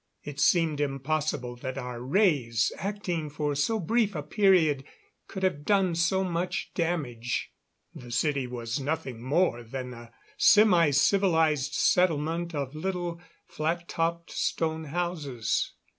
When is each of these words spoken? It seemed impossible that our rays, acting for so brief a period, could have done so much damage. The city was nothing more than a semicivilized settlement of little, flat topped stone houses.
It 0.23 0.39
seemed 0.39 0.81
impossible 0.81 1.55
that 1.57 1.77
our 1.77 2.01
rays, 2.01 2.71
acting 2.79 3.29
for 3.29 3.53
so 3.53 3.79
brief 3.79 4.15
a 4.15 4.23
period, 4.23 4.83
could 5.27 5.43
have 5.43 5.63
done 5.63 5.93
so 5.93 6.23
much 6.23 6.71
damage. 6.73 7.51
The 7.93 8.09
city 8.09 8.47
was 8.47 8.79
nothing 8.79 9.21
more 9.21 9.61
than 9.61 9.93
a 9.93 10.11
semicivilized 10.39 11.73
settlement 11.75 12.55
of 12.55 12.73
little, 12.73 13.21
flat 13.45 13.87
topped 13.87 14.31
stone 14.31 14.85
houses. 14.85 15.71